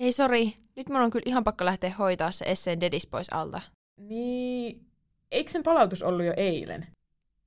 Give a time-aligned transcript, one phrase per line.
[0.00, 3.60] Hei sori, nyt mun on kyllä ihan pakko lähteä hoitaa se Esseen dedis pois alta.
[3.96, 4.86] Niin,
[5.30, 6.86] eikö sen palautus ollut jo eilen?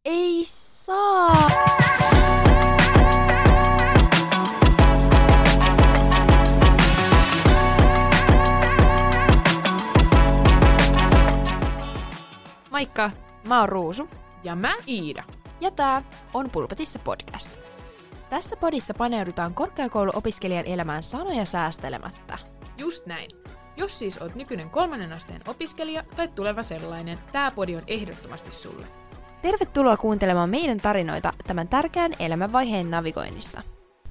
[0.06, 1.50] Ei saa!
[12.72, 13.12] Moikka,
[13.48, 14.10] mä oon Ruusu
[14.44, 15.24] Ja mä Iida.
[15.62, 17.63] ja tää on Pulpetissa podcast.
[18.34, 22.38] Tässä podissa paneudutaan korkeakouluopiskelijan elämään sanoja säästelemättä.
[22.78, 23.30] Just näin.
[23.78, 28.86] Jos siis oot nykyinen kolmannen asteen opiskelija tai tuleva sellainen, tää podi on ehdottomasti sulle.
[29.42, 33.62] Tervetuloa kuuntelemaan meidän tarinoita tämän tärkeän elämänvaiheen navigoinnista.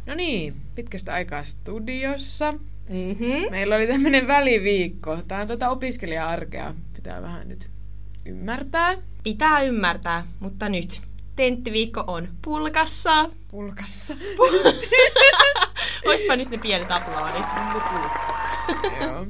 [0.07, 2.53] No niin, pitkästä aikaa studiossa.
[2.89, 3.51] Mm-hmm.
[3.51, 5.19] Meillä oli tämmönen väliviikko.
[5.29, 6.75] Tää on tätä opiskelija-arkea.
[6.97, 7.71] Pitää vähän nyt
[8.27, 8.95] ymmärtää.
[9.23, 11.12] Pitää ymmärtää, mutta nyt.
[11.37, 13.31] Tenttiviikko on pulkassa.
[13.51, 14.17] Pulkassa.
[16.07, 17.47] Oispa nyt ne pienet aplodit.
[19.01, 19.27] Joo.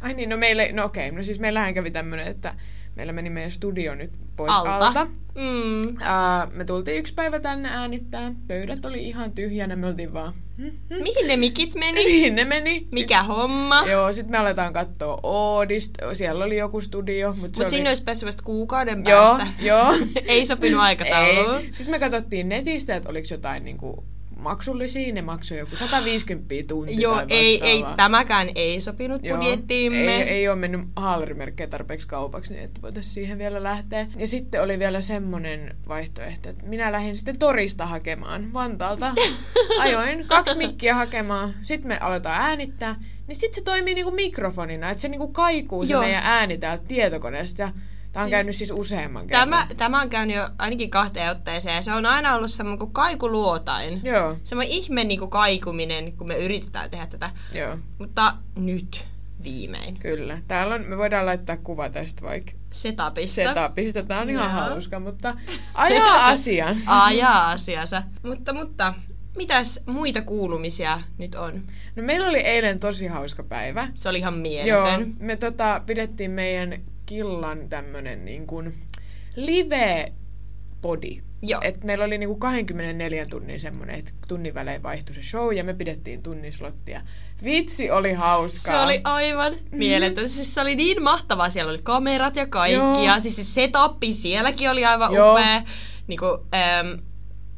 [0.00, 2.54] Ai niin, no meille, no okei, no siis meillähän kävi tämmönen, että
[2.96, 4.76] meillä meni meidän studio nyt pois Alta.
[4.76, 5.06] alta.
[5.34, 5.80] Mm.
[5.80, 8.32] Uh, me tultiin yksi päivä tänne äänittää.
[8.48, 11.02] Pöydät oli ihan tyhjänä, me oltiin vaan, hm, hm.
[11.02, 12.04] Mihin ne mikit meni?
[12.12, 12.88] mihin ne meni?
[12.90, 13.84] Mikä homma?
[13.90, 16.14] Joo, sit me aletaan katsoa Oodista.
[16.14, 17.88] Siellä oli joku studio, mutta Mut sinne oli...
[17.90, 19.46] olisi päässyt vasta kuukauden Joo, päästä.
[19.60, 19.94] joo.
[20.26, 21.60] Ei sopinut aikatauluun.
[21.62, 24.04] Sitten me katsottiin netistä, että oliko jotain niinku
[24.42, 25.12] maksullisia.
[25.12, 29.36] Ne maksoi joku 150 tuntia Joo, tai ei, ei, tämäkään ei sopinut Joo.
[29.36, 30.22] budjettiimme.
[30.22, 34.06] Ei, ei ole mennyt haalarimerkkejä tarpeeksi kaupaksi, niin että voitaisiin siihen vielä lähteä.
[34.16, 39.14] Ja sitten oli vielä semmonen vaihtoehto, että minä lähdin sitten torista hakemaan Vantaalta.
[39.82, 42.96] Ajoin kaksi mikkiä hakemaan, sitten me aletaan äänittää.
[43.26, 46.02] Niin sitten se toimii niinku mikrofonina, että se niinku kaikuu se Joo.
[46.02, 47.72] meidän ääni täältä tietokoneesta.
[48.12, 49.48] Tämä on Siis käynyt siis useamman kerran.
[49.48, 52.92] Tämä, tämä on käynyt jo ainakin kahteen otteeseen ja se on aina ollut semmoinen kuin
[52.92, 54.00] kaikuluotain.
[54.04, 57.30] Joo, Semmoinen ihme niin kuin kaikuminen, kun me yritetään tehdä tätä.
[57.54, 59.06] joo, Mutta nyt
[59.44, 59.98] viimein.
[59.98, 60.38] kyllä.
[60.48, 63.34] Täällä on, me voidaan laittaa kuva tästä vaikka Setupista.
[63.34, 64.02] setupista.
[64.02, 64.68] Tämä on ihan Joo.
[64.68, 65.34] hauska, mutta
[65.74, 66.76] ajaa asian.
[66.86, 68.02] Ajaa asiansa.
[68.22, 68.94] Mutta, mutta,
[69.36, 71.62] mitäs muita kuulumisia nyt on?
[71.96, 73.88] No meillä oli eilen tosi hauska päivä.
[73.94, 74.34] Se oli ihan
[74.66, 75.14] Joo, mieletön.
[75.20, 78.74] me tota, pidettiin meidän killan tämmönen niin kuin
[79.36, 81.22] live-podi.
[81.42, 81.60] Joo.
[81.64, 85.74] Et meillä oli niinku 24 tunnin semmonen, että tunnin välein vaihtui se show ja me
[85.74, 87.02] pidettiin tunnin slottia.
[87.44, 88.78] Vitsi oli hauskaa.
[88.78, 90.28] Se oli aivan mieletön.
[90.28, 91.50] Siis se oli niin mahtavaa.
[91.50, 92.76] Siellä oli kamerat ja kaikki.
[92.76, 93.04] Joo.
[93.04, 95.32] Ja siis se setuppi sielläkin oli aivan Joo.
[95.32, 95.62] upea.
[96.06, 96.98] Niinku, äm,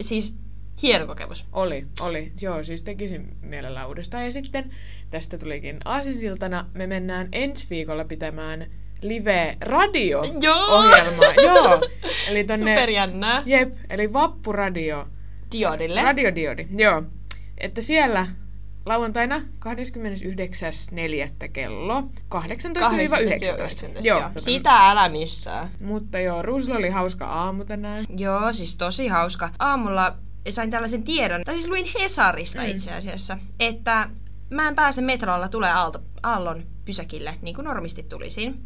[0.01, 0.39] siis
[0.83, 1.47] hieno kokemus.
[1.53, 2.33] Oli, oli.
[2.41, 4.25] Joo, siis tekisin mielellään uudestaan.
[4.25, 4.71] Ja sitten
[5.11, 6.67] tästä tulikin aasinsiltana.
[6.75, 8.71] Me mennään ensi viikolla pitämään
[9.03, 11.33] live-radio-ohjelmaa.
[11.43, 11.81] Joo.
[12.29, 12.75] Eli tonne...
[12.77, 13.43] Superjännää.
[13.47, 15.09] Jep, eli Vappuradio.
[15.53, 16.03] Diodille.
[16.03, 17.03] Radiodiodi, joo.
[17.59, 18.27] Että siellä
[18.87, 19.45] lauantaina 29.4.
[21.53, 22.05] kello 18-19.
[22.35, 22.39] 18-19.
[24.03, 24.23] Joo.
[24.37, 25.69] Sitä älä missään.
[25.81, 28.05] Mutta joo, Ruusulla oli hauska aamu tänään.
[28.17, 29.51] Joo, siis tosi hauska.
[29.59, 30.17] Aamulla
[30.49, 32.69] sain tällaisen tiedon, tai siis luin Hesarista Mm.
[32.69, 34.09] itse asiassa, että
[34.51, 38.63] mä en pääse metrolla tulee Aalto, Aallon pysäkille, niin kuin normisti tulisin.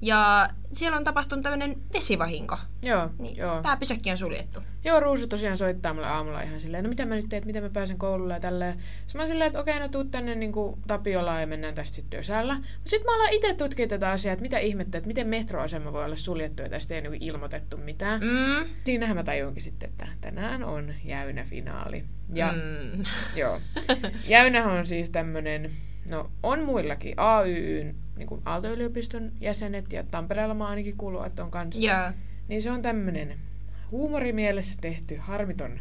[0.00, 2.58] Ja siellä on tapahtunut tämmöinen vesivahinko.
[2.82, 3.62] Joo, Niin joo.
[3.62, 4.60] Tää pysäkki on suljettu.
[4.84, 7.70] Joo, Ruusu tosiaan soittaa mulle aamulla ihan silleen, no mitä mä nyt teen, miten mä
[7.70, 8.72] pääsen koululle ja tälleen.
[8.78, 11.94] Sitten mä oon silleen, että okei, no tuu tänne niin kuin Tapiolaan ja mennään tästä
[11.94, 12.54] sitten Dösällä.
[12.54, 16.04] Mutta sitten mä alan itse tutkia tätä asiaa, että mitä ihmettä, että miten metroasema voi
[16.04, 18.20] olla suljettu ja tästä ei niin ilmoitettu mitään.
[18.20, 18.68] Mm.
[18.84, 22.04] Siinähän mä tajunkin sitten, että tänään on jäynä finaali.
[22.34, 23.04] Ja Mm.
[23.36, 23.60] Joo.
[24.26, 25.70] Jäynähän on siis tämmönen,
[26.10, 31.50] no on muillakin, AYYn, niin kuin Aalto-yliopiston jäsenet ja Tampereella mä ainakin kuuluu, että on
[31.50, 31.82] kanssa.
[31.82, 32.12] Joo.
[32.48, 33.38] Niin se on tämmönen
[33.90, 35.80] huumorimielessä tehty harmiton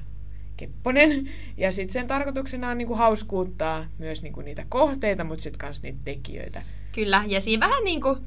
[0.57, 1.29] kepponen.
[1.57, 5.99] Ja sitten sen tarkoituksena on niinku hauskuuttaa myös niinku niitä kohteita, mutta sitten kans niitä
[6.05, 6.61] tekijöitä.
[6.91, 8.17] Kyllä, ja siinä vähän niinku,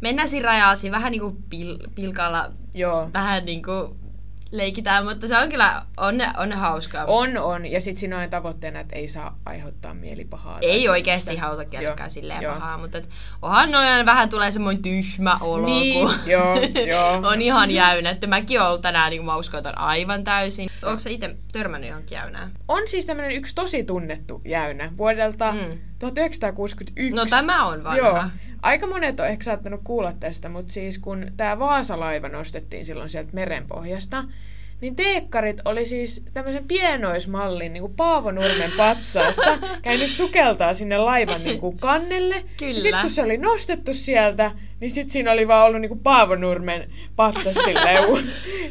[0.00, 3.10] mennään siinä rajaa, siinä vähän niinku pil, pilkalla, Joo.
[3.14, 3.96] vähän niinku
[4.50, 7.04] leikitään, mutta se on kyllä, on, on hauskaa.
[7.04, 7.66] On, on.
[7.66, 10.58] Ja sitten siinä on tavoitteena, että ei saa aiheuttaa mielipahaa.
[10.62, 12.54] Ei oikeasti haluta kellekään silleen joo.
[12.54, 13.08] pahaa, mutta et,
[13.42, 16.54] onhan noin vähän tulee semmoinen tyhmä olo, Niin, kun joo,
[16.86, 17.12] joo.
[17.32, 18.10] on ihan jäynä.
[18.10, 20.70] Että mäkin olen tänään, niin mä uskoitan aivan täysin.
[20.84, 22.50] Onko sä itse törmännyt johonkin jäynään?
[22.68, 25.78] On siis tämmönen yksi tosi tunnettu jäynä vuodelta mm.
[25.98, 27.16] 1961.
[27.16, 27.96] No tämä on vanha.
[27.96, 28.22] Joo.
[28.62, 33.30] Aika monet on ehkä saattanut kuulla tästä, mutta siis kun tämä Vaasalaiva nostettiin silloin sieltä
[33.32, 34.24] merenpohjasta,
[34.80, 41.44] niin teekkarit oli siis tämmöisen pienoismallin niin kuin Paavo Nurmen patsaasta käynyt sukeltaa sinne laivan
[41.44, 42.44] niin kuin kannelle.
[42.56, 42.80] Kyllä.
[42.80, 46.34] Sitten kun se oli nostettu sieltä, niin sitten siinä oli vaan ollut niin kuin Paavo
[46.34, 48.04] Nurmen patsas silleen.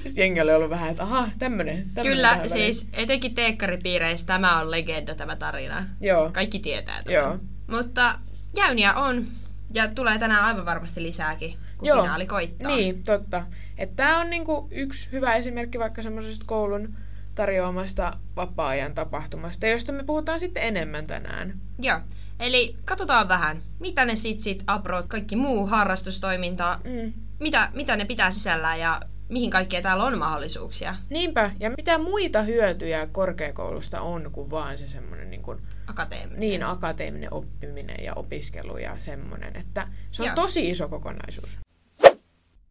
[0.08, 1.78] Sitten jengi oli ollut vähän, että aha, tämmönen.
[1.94, 2.50] tämmönen Kyllä, väliin.
[2.50, 5.86] siis etenkin teekkaripiireissä tämä on legenda tämä tarina.
[6.02, 6.30] Joo.
[6.34, 7.16] Kaikki tietää tämän.
[7.16, 7.38] Joo.
[7.68, 8.20] Mutta
[8.56, 9.26] jäyniä on.
[9.74, 12.02] Ja tulee tänään aivan varmasti lisääkin, kun Joo.
[12.02, 12.76] finaali koittaa.
[12.76, 13.46] Niin, totta.
[13.96, 16.98] Tämä on niinku yksi hyvä esimerkki vaikka semmoisesta koulun
[17.36, 21.54] tarjoamasta vapaa-ajan tapahtumasta, josta me puhutaan sitten enemmän tänään.
[21.80, 22.00] Joo.
[22.40, 27.14] Eli katsotaan vähän, mitä ne sitsit, aprot, kaikki muu harrastustoiminta, Mm.
[27.40, 30.96] mitä, mitä ne pitää sisällään ja mihin kaikkea täällä on mahdollisuuksia.
[31.10, 36.40] Niinpä, ja mitä muita hyötyjä korkeakoulusta on kuin vaan se semmoinen niin, kuin, Akateeminen.
[36.40, 40.36] niin akateeminen oppiminen ja opiskelu ja semmoinen, että se on Joo.
[40.36, 41.58] tosi iso kokonaisuus.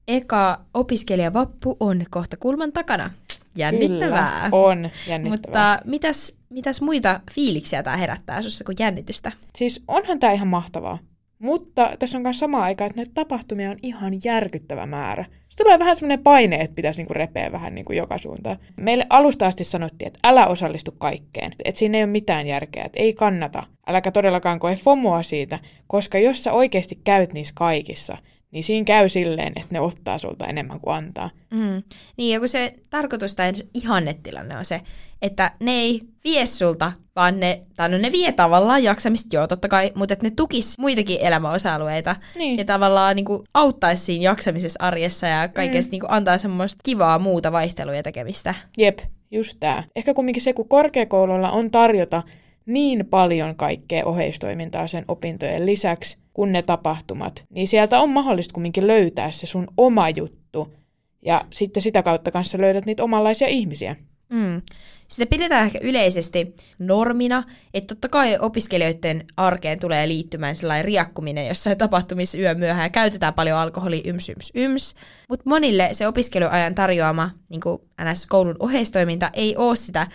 [0.08, 3.10] Eka opiskelijavappu on kohta kulman takana.
[3.56, 4.30] Jännittävää.
[4.44, 5.30] Kyllä, on jännittävää.
[5.30, 9.32] Mutta mitäs, mitäs muita fiiliksiä tämä herättää sussa kuin jännitystä?
[9.56, 10.98] Siis onhan tämä ihan mahtavaa.
[11.38, 15.24] Mutta tässä on myös sama aika, että näitä tapahtumia on ihan järkyttävä määrä.
[15.48, 18.56] Se tulee vähän semmoinen paine, että pitäisi niinku repeä vähän niinku joka suuntaan.
[18.76, 21.52] Meille alusta asti sanottiin, että älä osallistu kaikkeen.
[21.64, 23.62] Että siinä ei ole mitään järkeä, että ei kannata.
[23.86, 28.18] Äläkä todellakaan koe FOMOa siitä, koska jos sä oikeasti käyt niissä kaikissa,
[28.56, 31.30] niin siinä käy silleen, että ne ottaa sulta enemmän kuin antaa.
[31.50, 31.82] Mm.
[32.16, 34.80] Niin, ja kun se tarkoitus tai ihannetilanne on se,
[35.22, 39.68] että ne ei vie sulta, vaan ne, tai no ne vie tavallaan jaksamista, joo totta
[39.68, 42.58] kai, mutta että ne tukis muitakin elämäosa-alueita Niin.
[42.58, 45.92] ja tavallaan niin kuin, auttaisi siinä jaksamisessa arjessa ja kaikessa mm.
[45.92, 48.54] niin kuin, antaa semmoista kivaa muuta vaihtelua ja tekemistä.
[48.78, 48.98] Jep,
[49.30, 49.84] just tää.
[49.96, 52.22] Ehkä kumminkin se, kun korkeakoululla on tarjota
[52.66, 58.86] niin paljon kaikkea oheistoimintaa sen opintojen lisäksi, kun ne tapahtumat, niin sieltä on mahdollista kumminkin
[58.86, 60.74] löytää se sun oma juttu.
[61.22, 63.96] Ja sitten sitä kautta kanssa löydät niitä omanlaisia ihmisiä.
[64.28, 64.62] Mm.
[65.08, 67.42] Sitä pidetään ehkä yleisesti normina,
[67.74, 73.34] että totta kai opiskelijoiden arkeen tulee liittymään sellainen riakkuminen jossain tapahtumissa yö myöhään ja käytetään
[73.34, 74.94] paljon alkoholia yms yms yms.
[75.28, 77.60] Mutta monille se opiskeluajan tarjoama niin
[78.02, 80.06] NS-koulun oheistoiminta ei ole sitä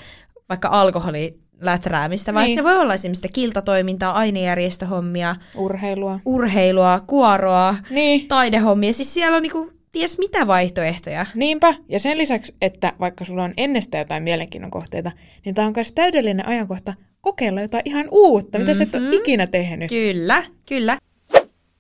[0.50, 2.56] vaikka alkoholi läträämistä, vaan Niin.
[2.56, 6.20] se voi olla esimerkiksi kiltatoimintaa, ainejärjestöhommia, Urheilua.
[6.26, 8.28] urheilua, kuoroa, Niin.
[8.28, 8.94] taidehommia.
[8.94, 11.26] Siis siellä on niinku ties mitä vaihtoehtoja.
[11.36, 15.12] Niinpä, ja sen lisäksi, että vaikka sulla on ennestään jotain mielenkiinnon kohteita,
[15.46, 19.14] niin tämä on myös täydellinen ajankohta kokeilla jotain ihan uutta, mitä sä et ole Mhm.
[19.14, 19.90] ikinä tehnyt.
[19.90, 20.98] Kyllä, kyllä.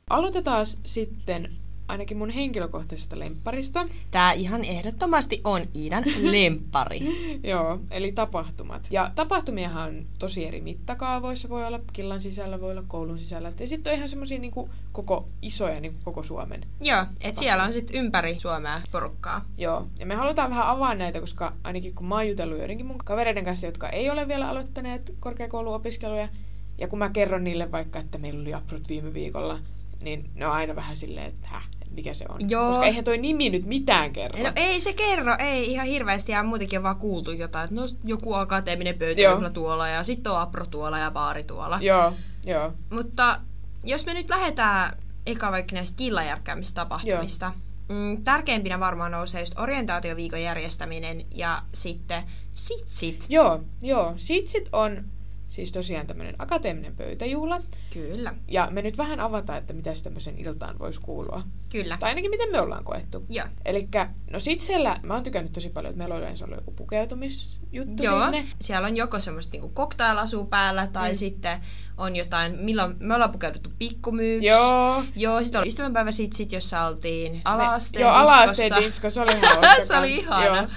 [0.09, 1.49] Aloitetaan sitten
[1.91, 3.87] ainakin mun henkilökohtaisesta lempparista.
[4.11, 6.99] Tää ihan ehdottomasti on Iidan lemppari.
[7.43, 8.87] Joo, eli tapahtumat.
[8.91, 11.49] Ja tapahtumiahan on tosi eri mittakaavoissa.
[11.49, 13.51] Voi olla killan sisällä, voi olla koulun sisällä.
[13.59, 16.61] Ja sitten on ihan semmosia niinku koko isoja niinku koko Suomen.
[16.81, 19.45] Joo, et siellä on sitten ympäri Suomea porukkaa.
[19.57, 22.97] Joo, ja me halutaan vähän avaa näitä, koska ainakin kun mä oon jutellut joidenkin mun
[22.97, 26.29] kavereiden kanssa, jotka ei ole vielä aloittaneet korkeakouluopiskeluja,
[26.77, 29.57] ja kun mä kerron niille vaikka, että meillä oli aprot viime viikolla,
[30.01, 32.39] niin ne on aina vähän silleen, että häh, mikä se on.
[32.49, 32.67] Joo.
[32.67, 34.43] Koska eihän toi nimi nyt mitään kerro.
[34.43, 37.87] No ei se kerro, ei ihan hirveästi ja muutenkin on vaan kuultu jotain, että no
[38.03, 41.79] joku akateeminen pöytäjuhla tuolla ja sitten on apro tuolla ja baari tuolla.
[41.81, 42.13] Joo,
[42.45, 42.73] joo.
[42.89, 43.39] Mutta
[43.83, 47.51] jos me nyt lähdetään eka vaikka näistä killajärkkäämistapahtumista,
[47.89, 53.25] mm, tärkeimpinä varmaan nousee just orientaatioviikon järjestäminen ja sitten sitsit.
[53.29, 54.13] Joo, joo.
[54.17, 55.05] Sitsit on
[55.49, 57.61] siis tosiaan tämmöinen akateeminen pöytäjuhla.
[57.93, 61.43] Kyllä, Ja me nyt vähän avataan, että mitä tämmöisen iltaan voisi kuulua.
[61.71, 61.97] kyllä.
[61.99, 63.25] Tai ainakin miten me ollaan koettu.
[63.29, 63.47] Joo.
[63.65, 63.87] Eli
[64.31, 68.03] no sit siellä, mä oon tykännyt tosi paljon, että meillä on yleensä ollut joku pukeutumisjuttu
[68.03, 68.45] Joo, sinne.
[68.61, 70.17] siellä on joko semmoista niinku cocktail
[70.49, 71.15] päällä tai Mm.
[71.15, 71.59] sitten
[71.97, 74.45] on jotain, milloin me ollaan pukeuduttu pikkumyyksi.
[74.45, 75.03] Joo.
[75.15, 79.31] Joo, sitten oli ystävänpäivä sit, sit jossa oltiin ala-asteen Joo, ala-asteen disko, se oli
[79.87, 80.45] Se oli ihana.
[80.55, 80.67] Joo,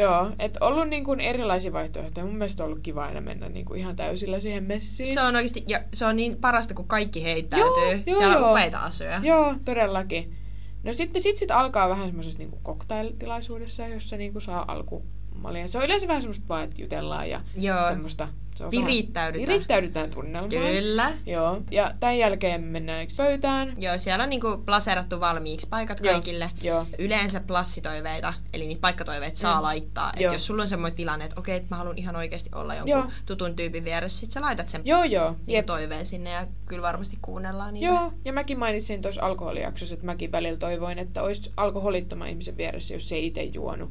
[0.00, 0.30] joo.
[0.38, 2.26] et ollut niin kuin erilaisia vaihtoehtoja.
[2.26, 5.14] Mun mielestä on ollut kiva aina mennä niin kuin ihan täysillä siihen messiin.
[5.14, 7.68] Se on oikeasti, ja se on niin parasta, kun kaikki heittäytyy.
[7.82, 8.44] Joo, joo, Siellä joo.
[8.44, 9.20] on upeita asuja.
[9.22, 10.36] Joo, todellakin.
[10.82, 15.68] No sitten sit, sit alkaa vähän semmoisessa niinku cocktail-tilaisuudessa, jossa niinku saa alkumalia.
[15.68, 17.88] Se on yleensä vähän semmoista vaan, että jutellaan ja Joo.
[17.88, 18.28] semmoista.
[18.54, 19.46] Se on Virittäydytään.
[19.46, 20.48] Vähän, virittäydytään tunnelmaan.
[20.48, 21.12] Kyllä.
[21.26, 23.74] Joo, ja tämän jälkeen mennään pöytään.
[23.82, 26.50] Joo, siellä on niinku plaseerattu valmiiksi paikat Joo, kaikille.
[26.62, 29.62] Joo, Yleensä plassitoiveita, eli niitä paikkatoiveita saa Mm.
[29.62, 30.12] laittaa.
[30.16, 30.32] Et Joo.
[30.32, 33.06] jos sulla on semmoinen tilanne, että okei, että mä haluan ihan oikeasti olla jonkun Joo.
[33.26, 35.30] tutun tyypin vieressä, sit sä laitat sen joo, joo.
[35.30, 35.66] niinku Jep.
[35.66, 37.86] toiveen sinne ja kyllä varmasti kuunnellaan niitä.
[37.86, 42.94] Joo, ja mäkin mainitsin tuossa alkoholijaksossa, että mäkin välillä toivoin, että olisi alkoholittoman ihmisen vieressä,
[42.94, 43.90] jos se ei itse juonut.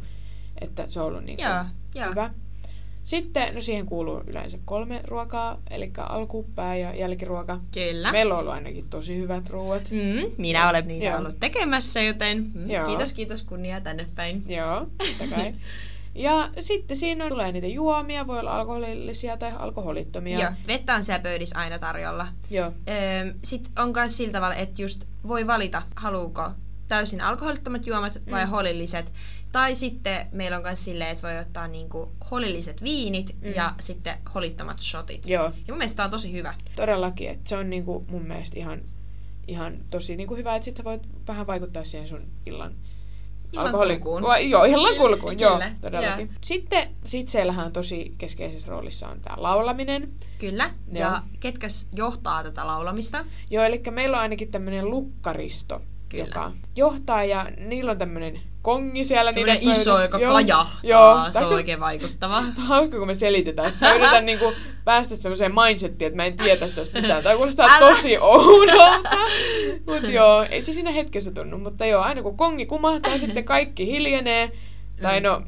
[0.62, 1.66] Että se on ollut niin Joo,
[1.96, 2.10] joo.
[2.10, 2.30] hyvä.
[3.04, 7.60] Sitten, no siihen kuuluu yleensä kolme ruokaa, eli alku, pää ja jälkiruoka.
[7.74, 8.12] Kyllä.
[8.12, 9.84] Meillä on ollut ainakin tosi hyvät ruuat.
[9.92, 11.18] Mm, minä olen niitä Joo.
[11.18, 12.86] ollut tekemässä, joten mm, Joo.
[12.88, 14.44] kiitos, kiitos, kunnia tänne päin.
[14.48, 14.88] Joo,
[15.30, 15.54] kai.
[16.16, 20.40] Ja sitten siinä tulee niitä juomia, voi olla alkoholillisia tai alkoholittomia.
[20.40, 22.28] Joo, vettä on siellä pöydissä aina tarjolla.
[22.50, 22.72] Joo.
[22.90, 26.50] Öö, Sitten on myös sillä tavalla, että just voi valita, haluuko
[26.88, 28.50] täysin alkoholittomat juomat vai Mm.
[28.52, 29.12] holilliset.
[29.54, 33.54] Tai sitten meillä on myös silleen, että voi ottaa niinku holilliset viinit Mm.
[33.56, 35.28] ja sitten holittomat shotit.
[35.28, 36.54] Joo, Ja mun mielestä tää on tosi hyvä.
[36.76, 37.30] todellakin.
[37.30, 38.82] Että se on niinku mun mielestä ihan,
[39.48, 42.74] ihan tosi niinku hyvä, että sit sä voit vähän vaikuttaa siihen sun illan
[43.54, 44.24] Illan alkoholin- kulkuun.
[44.24, 46.30] Va- Joo, illan kulkuun, joo, todellakin.
[46.42, 50.12] Sitten sitseillähän on tosi keskeisessä roolissa on tää laulaminen.
[50.40, 50.64] Kyllä.
[50.92, 51.00] Joo.
[51.02, 53.26] Ja ketkäs johtaa tätä laulamista?
[53.50, 55.82] Joo, eli meillä on ainakin tämmöinen lukkaristo,
[56.14, 56.26] Kyllä.
[56.26, 59.32] joka johtaa ja niillä on tämmöinen kongi siellä.
[59.32, 60.80] Semmoinen iso, joka Joo, kajahtaa.
[60.84, 62.42] Joo, se on oikein vaikuttava.
[62.68, 63.72] hauska, kun me selitetään.
[63.72, 64.54] Sitten mä yritän niinku
[64.86, 67.24] päästä semmoiseen mindsettiin, että mä en tiedä tästä mitään.
[67.24, 67.80] Tämä kuulostaa Älä.
[67.96, 69.00] tosi oudolta.
[69.88, 71.58] Mut joo, ei se siinä hetkessä tunnu.
[71.58, 74.52] Mutta joo, aina kun kongi kumahtaa, sitten kaikki hiljenee.
[75.02, 75.24] Tai Mm.
[75.24, 75.42] no,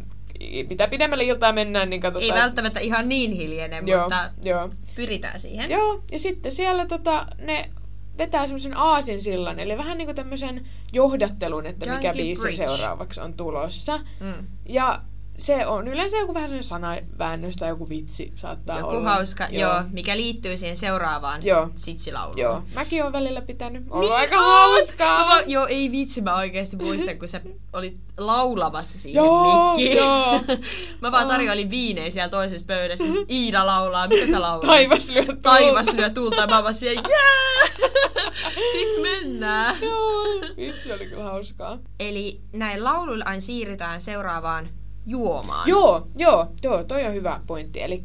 [0.69, 2.38] mitä pidemmälle iltaa mennään, niin katsotaan.
[2.38, 4.69] Ei välttämättä ihan niin hiljene, Joo, mutta joo.
[4.95, 5.72] pyritään siihen.
[5.72, 7.69] Joo, ja sitten siellä tota, ne
[8.17, 12.67] vetää semmoisen aasinsillan, eli vähän niinku tämmöisen johdattelun, että mikä Junkie biisi Bridge.
[12.67, 13.98] seuraavaksi on tulossa.
[14.19, 14.48] Mm.
[14.69, 15.01] Ja
[15.38, 19.10] se on yleensä joku vähän sellainen sanaväännös tai joku vitsi saattaa Joku olla.
[19.10, 19.72] hauska, joo.
[19.74, 21.70] joo, mikä liittyy siihen seuraavaan Joo.
[21.75, 22.38] sitsilauluun.
[22.38, 23.84] Joo, mäkin oon välillä pitänyt.
[23.89, 24.46] On Niin aika oot!
[24.46, 25.25] hauskaa.
[25.36, 27.42] Mä joo, ei vitsi, mä oikeesti muistan, kun sä
[27.74, 29.98] olit laulamassa siihen Joo, mikkiin.
[29.98, 30.42] joo.
[31.01, 33.12] mä vaan tarjoilin viinejä siellä toisessa pöydässä.
[33.12, 34.68] Sit Iida laulaa, mitä sä laulat?
[34.68, 35.42] Taivas lyö tulta.
[35.42, 37.89] Taivas lyö tulta ja mä vaan siellä, jää!
[38.72, 39.75] Sit mennään.
[39.82, 40.24] Joo,
[40.58, 41.77] vitsi oli kyllä hauskaa.
[42.00, 44.70] Eli näin lauluilla aina siirrytään seuraavaan
[45.05, 45.69] juomaan.
[45.69, 47.81] Joo, joo, joo, toi on hyvä pointti.
[47.81, 48.03] Eli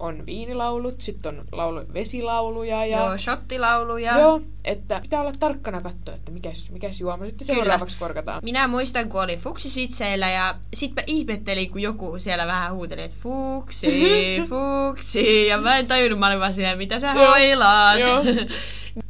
[0.00, 2.98] on viinilaulut, sitten on laulu, vesilauluja ja...
[2.98, 4.18] Joo, shottilauluja.
[4.18, 7.58] Joo, että pitää olla tarkkana katsoa, että mikäs, mikäs juoma sitten Kyllä.
[7.62, 8.40] seuraavaksi korkataan.
[8.42, 13.16] Minä muistan, kun olin fuksisitseillä ja sit mä ihmettelin, kun joku siellä vähän huuteli, että
[13.22, 13.88] fuksi,
[14.50, 15.46] fuksi.
[15.46, 18.00] Ja mä en tajunnut, mä olin vaan siellä, mitä sä Joo, hoilaat.
[18.00, 18.24] joo.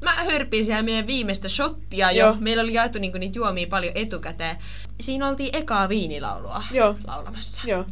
[0.01, 2.27] Mä hörpin siellä meidän viimeistä shottia jo.
[2.27, 2.37] Joo.
[2.41, 4.57] Meillä oli jaettu niinku niitä juomia paljon etukäteen.
[5.01, 6.97] Siinä oltiin ekaa viinilaulua Joo.
[7.07, 7.63] laulamassa.
[7.65, 7.85] Joo,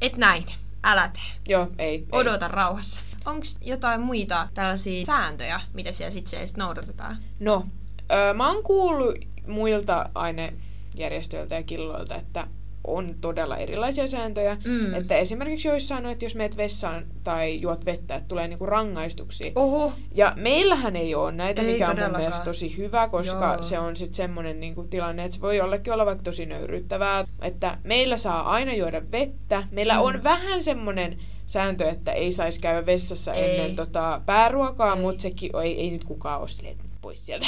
[0.00, 0.44] Et näin,
[0.84, 1.22] älä tee.
[1.48, 1.88] joo, ei.
[1.88, 2.06] ei.
[2.12, 3.00] Odota rauhassa.
[3.24, 7.16] Onko jotain muita tällaisia sääntöjä, mitä siellä sitten noudatetaan?
[7.40, 7.66] No,
[8.12, 9.14] öö, mä oon kuullut
[9.46, 12.46] muilta ainejärjestöiltä ja killoilta, että
[12.86, 14.56] on todella erilaisia sääntöjä.
[14.64, 14.94] Mm.
[14.94, 19.52] Että esimerkiksi joissain on, että jos meet vessaan tai juot vettä, että tulee niinku rangaistuksia.
[19.54, 23.62] Oho, Ja meillähän ei ole näitä, Ei mikä on mun mielestä tosi hyvä, koska Joo.
[23.62, 27.24] se on sitten semmoinen niinku tilanne, että se voi jollekin olla vaikka tosi nöyryttävää.
[27.42, 29.62] Että meillä saa aina juoda vettä.
[29.70, 30.00] Meillä Mm.
[30.02, 33.50] on vähän semmoinen sääntö, että ei saisi käydä vessassa Ei.
[33.60, 36.76] ennen tota pääruokaa, mutta sekin ei, ei nyt kukaan ole silleen,
[37.14, 37.46] pois sieltä.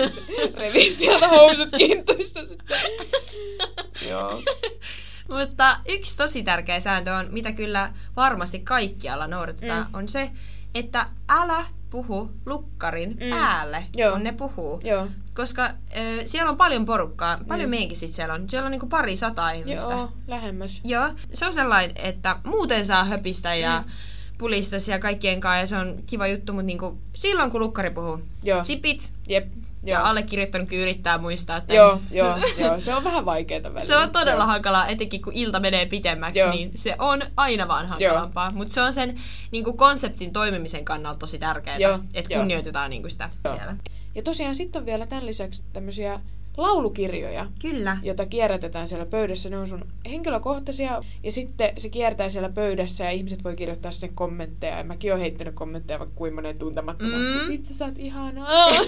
[0.60, 2.78] Revi sieltä housut kintuissa sitten.
[4.08, 4.42] Joo.
[5.38, 9.94] Mutta yksi tosi tärkeä sääntö on, mitä kyllä varmasti kaikkialla noudatetaan, Mm.
[9.98, 10.30] on se,
[10.74, 13.24] että älä puhu lukkarin Mm.
[13.26, 13.32] mm.
[13.32, 14.12] äälle, Joo.
[14.12, 14.80] kun ne puhuu.
[14.84, 15.06] Joo.
[15.34, 15.64] Koska
[15.96, 17.70] ö, siellä on paljon porukkaa, paljon Mm.
[17.70, 18.48] meidänkin sit siellä on.
[18.48, 19.90] Siellä on niinku pari sataa ihmistä.
[19.92, 20.80] Joo, lähemmäs.
[20.84, 23.90] Joo, se on sellainen, että muuten saa höpistä ja Mm.
[24.38, 28.20] Pulistas ja kaikkien kanssa ja se on kiva juttu, mutta niinku, silloin kun lukkari puhuu,
[28.42, 28.62] Joo.
[28.62, 29.46] chipit Jep.
[29.82, 30.04] ja Joo.
[30.04, 33.80] allekirjoittanut kyllä yrittää muistaa, että Joo, joo, joo, se on vähän vaikeaa välillä.
[33.86, 34.46] Se on todella Joo.
[34.50, 36.50] hankalaa, etenkin kun ilta menee pitemmäksi, Joo.
[36.50, 38.50] niin se on aina vaan hankalampaa.
[38.50, 43.10] Mutta se on sen niin kuin konseptin toimimisen kannalta tosi tärkeää, että kunnioitetaan niin kuin
[43.10, 43.54] sitä Joo.
[43.54, 43.76] siellä.
[44.14, 46.20] Ja tosiaan sitten on vielä tämän lisäksi tämmöisiä
[46.58, 47.98] laulukirjoja, Kyllä.
[48.02, 49.48] jota kierrätetään siellä pöydässä.
[49.50, 54.12] Ne on sun henkilökohtaisia ja sitten se kiertää siellä pöydässä ja ihmiset voi kirjoittaa sinne
[54.14, 54.78] kommentteja.
[54.78, 57.20] Ja mäkin oon heittänyt kommentteja vaikka kuinka monen tuntemattomaan.
[57.20, 57.52] Mm.
[57.52, 58.48] Itse sä oot ihanaa.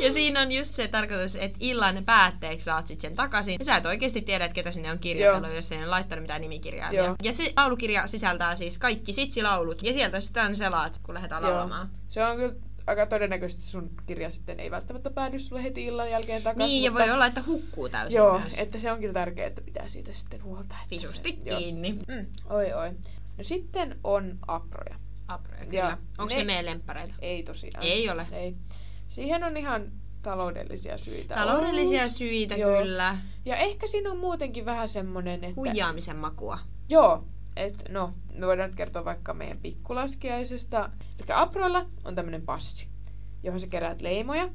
[0.00, 3.56] Ja siinä on just se tarkoitus, että illan päätteeksi saat sit sen takaisin.
[3.58, 5.56] Ja sä et oikeasti tiedä, että ketä sinne on kirjoitellut, Joo.
[5.56, 6.92] jos ei ole laittanut mitään nimikirjaa.
[6.92, 7.16] Joo.
[7.22, 9.82] Ja se laulukirja sisältää siis kaikki sitsilaulut.
[9.82, 11.50] Ja sieltä sitten selaat, kun lähdetään Joo.
[11.50, 11.88] laulamaan.
[12.08, 12.54] Se on kyllä
[12.88, 16.68] aika todennäköisesti sun kirja sitten ei välttämättä päädy sulle heti illan jälkeen takaisin.
[16.72, 18.54] Niin, ja mutta- voi olla, että hukkuu täysin Joo, myös.
[18.58, 20.74] että se on kyllä tärkeää, että pitää siitä sitten huolta.
[20.90, 21.58] Visusti se, joo.
[21.58, 21.92] kiinni.
[21.92, 22.26] Mm.
[22.50, 22.90] Oi oi.
[23.38, 24.96] No sitten on aproja.
[25.28, 25.98] Aproja, Ja kyllä.
[26.18, 27.14] Onko ne, ne- meidän lemppareita?
[27.18, 27.84] Ei tosiaan.
[27.84, 28.26] Ei ole.
[28.32, 28.54] Ei.
[29.08, 29.92] Siihen on ihan
[30.22, 31.34] taloudellisia syitä.
[31.34, 32.12] Taloudellisia ollut.
[32.12, 32.82] syitä Joo.
[32.82, 33.18] kyllä.
[33.44, 35.56] Ja ehkä siinä on muutenkin vähän semmonen, että...
[35.56, 36.58] Huijaamisen makua.
[36.88, 37.24] Joo,
[37.56, 40.90] että no, me voidaan nyt kertoa vaikka meidän pikkulaskiaisesta.
[41.18, 42.88] Eli Aproilla on tämmönen passi,
[43.42, 44.50] johon sä keräät leimoja.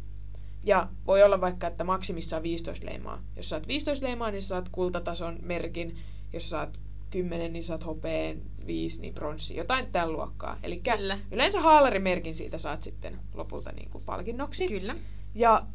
[0.66, 3.24] Ja voi olla vaikka, että maksimissaan 15 leimaa.
[3.36, 5.98] Jos saat 15 leimaa, niin saat kultatason merkin.
[6.34, 9.56] Jos saat 10, niin saat hopeen, 5, niin pronssi.
[9.56, 10.60] Jotain tämän luokkaa.
[10.63, 11.20] Eli Kyllä.
[11.32, 14.68] yleensä haalarimerkin siitä saat sitten lopulta niin kuin palkinnoksi.
[14.68, 14.96] Kyllä.
[15.36, 15.66] Ja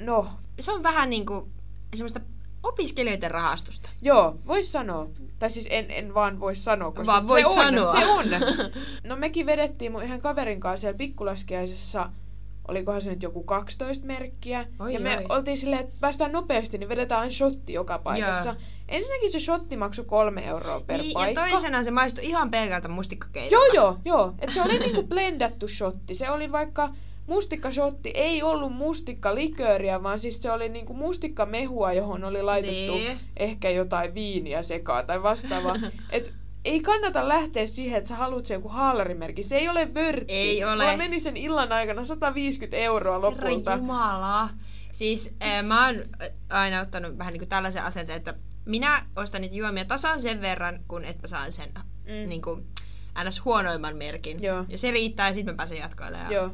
[0.00, 0.26] no,
[0.60, 1.48] Se on vähän niinku
[1.94, 2.20] semmoista
[2.62, 3.90] opiskelijoiden rahastusta.
[4.02, 5.08] Joo, vois sanoa.
[5.38, 8.00] Tai siis en, en vaan voi sanoa, koska Vaan voit se on, sanoa.
[8.00, 8.26] se on.
[9.04, 12.10] No mekin vedettiin mun ihan kaverin kanssa siellä pikkulaskiaisessa
[12.68, 14.66] olikohan se nyt joku 12 merkkiä.
[14.78, 15.24] Oi, ja me oi.
[15.28, 18.48] oltiin silleen, että päästään nopeasti, niin vedetään aina shotti joka paikassa.
[18.48, 18.58] Joo.
[18.88, 21.40] Ensinnäkin se shotti maksoi kolme euroa per niin, paikka.
[21.40, 23.66] ja toisena se maistui ihan pelkältä mustikkakeitolta.
[23.66, 24.34] Joo, joo, joo.
[24.38, 26.14] Et se oli niinku blendattu shotti.
[26.14, 26.90] Se oli vaikka
[27.26, 33.18] mustikkashotti, ei ollut mustikkalikööriä, vaan siis se oli niinku mustikkamehua, johon oli laitettu Niin.
[33.36, 35.76] ehkä jotain viiniä sekaa tai vastaavaa.
[36.10, 39.44] Et ei kannata lähteä siihen, että sä haluat sen joku haalarimerkin.
[39.44, 40.34] Se ei ole vörtti.
[40.34, 40.84] Ei ole.
[40.84, 43.70] Mulla meni sen illan aikana 150 euroa lopulta.
[43.70, 44.48] Herra Jumala.
[44.92, 45.96] Siis äh, mä oon
[46.50, 50.80] aina ottanut vähän niin kuin tällaisen asenteen, että minä ostan niitä juomia tasan sen verran,
[50.88, 51.72] kun että mä saan sen
[52.04, 52.28] mm.
[52.28, 52.66] niin kuin,
[53.24, 53.44] ns.
[53.44, 54.42] huonoimman merkin.
[54.42, 54.64] Joo.
[54.68, 56.18] Ja se riittää ja sitten mä pääsen jatkoille.
[56.18, 56.50] Ja Joo,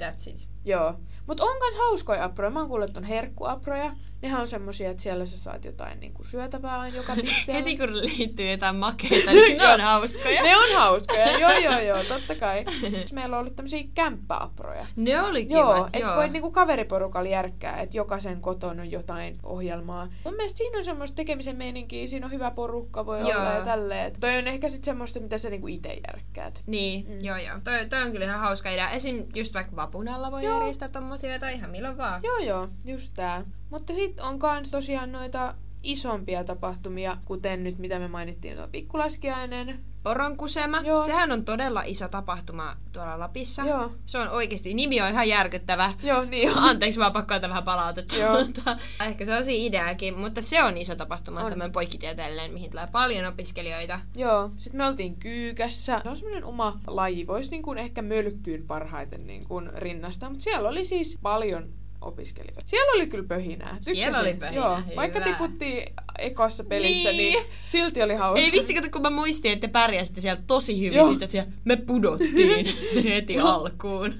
[0.00, 0.46] That's it.
[0.66, 0.96] joo.
[1.30, 2.50] Mutta on kans hauskoja aproja.
[2.50, 3.92] Mä oon kuullut, että on herkkuaproja.
[4.22, 7.54] Nehän on semmosia, että siellä sä saat jotain niinku syötävää aina joka pisteellä.
[7.58, 10.42] Heti kun liittyy jotain makeita, niin ne on hauskoja.
[10.42, 12.64] Ne on hauskoja, joo joo joo, totta kai.
[13.12, 14.86] Meillä on ollut tämmöisiä kämppäaproja.
[14.96, 16.16] ne oli Joo, kivat, että joo.
[16.16, 20.08] voit niinku kaveriporukalla järkkää, että jokaisen kotona on jotain ohjelmaa.
[20.24, 23.40] Mun mielestä siinä on semmoista tekemisen meininkiä, siinä on hyvä porukka, voi Joo.
[23.40, 24.06] olla ja tälleen.
[24.06, 26.62] Et Toi on ehkä sit semmoista, mitä sä niinku ite järkkäät.
[26.66, 27.24] Niin, mm.
[27.24, 27.56] joo joo.
[27.64, 28.90] Toi, toi on kyllä ihan hauska idea.
[28.90, 29.24] Esim.
[29.34, 30.54] just vaikka vapun alla voi Joo.
[30.54, 32.22] järjestää tommosia tai ihan milloin vaan.
[32.22, 33.44] Joo joo, just tää.
[33.70, 39.84] Mutta sit on kans tosiaan noita isompia tapahtumia, kuten nyt mitä me mainittiin, tuo pikkulaskiainen.
[40.02, 41.06] Poronkusema, Joo.
[41.06, 43.62] sehän on todella iso tapahtuma tuolla Lapissa.
[43.62, 43.92] Joo.
[44.06, 45.92] Se on oikeasti, nimi on ihan järkyttävä.
[46.02, 46.58] Joo, niin on.
[46.58, 48.16] Anteeksi, vaan pakko vähän palautetta.
[48.16, 48.44] Joo.
[48.44, 48.76] Mutta
[49.06, 51.50] ehkä se on siinä ideakin, mutta se on iso tapahtuma, On.
[51.50, 54.00] tämmöinen poikkitieteellinen, mihin tulee paljon opiskelijoita.
[54.16, 56.00] Joo, sitten me oltiin kyykässä.
[56.02, 60.42] Se on semmoinen oma laji, voisi niin kuin ehkä mölkkyyn parhaiten niin kuin rinnastaa, mutta
[60.42, 62.62] siellä oli siis paljon opiskelijoita.
[62.64, 63.76] Siellä oli kyllä pöhinää.
[63.80, 64.96] Siellä oli pöhinää, Joo, hyvä.
[64.96, 67.44] vaikka tiputtiin ekossa pelissä, niin, Niin.
[67.66, 68.44] silti oli hauska.
[68.44, 71.08] Ei vitsi, kun mä muistin, että te pärjäsitte siellä tosi hyvin, Joo.
[71.08, 72.66] sitten siellä me pudottiin
[73.08, 74.14] heti alkuun.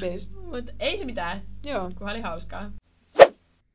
[0.00, 0.32] Best.
[0.52, 1.90] Mutta ei se mitään, Joo.
[1.98, 2.70] kunhan oli hauskaa.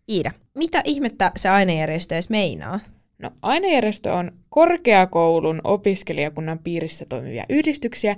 [0.10, 2.80] Iida, mitä ihmettä se ainejärjestö edes meinaa?
[3.18, 8.16] No, ainejärjestö on korkeakoulun opiskelijakunnan piirissä toimivia yhdistyksiä,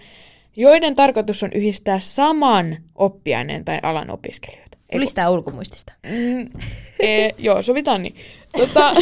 [0.56, 4.77] joiden tarkoitus on yhdistää saman oppiaineen tai alan opiskelijoita.
[4.90, 5.94] Ei Tulis tää ulkomuistista?
[6.06, 6.50] Mm,
[7.00, 8.16] e, joo, sovitaan niin.
[8.58, 8.94] Tota,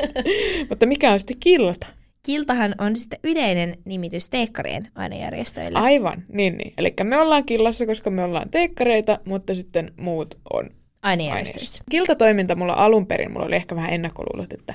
[0.68, 1.86] mutta mikä on sitten kilta?
[2.22, 5.78] Kiltahan on sitten yleinen nimitys teekkarien ainejärjestöille.
[5.78, 6.72] Aivan, niin niin.
[6.78, 10.70] Eli me ollaan killassa, koska me ollaan teekkareita, mutta sitten muut on
[11.02, 11.84] Ainejärjestöissä.
[11.90, 14.74] Kiltatoiminta mulla alun perin, mulla oli ehkä vähän ennakkoluulot, että